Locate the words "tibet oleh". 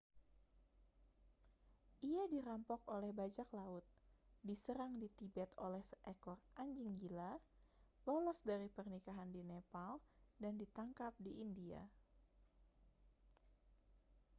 5.17-5.77